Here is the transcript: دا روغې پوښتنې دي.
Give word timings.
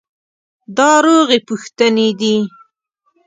دا 0.77 0.91
روغې 1.05 1.39
پوښتنې 1.47 2.09
دي. 2.19 2.37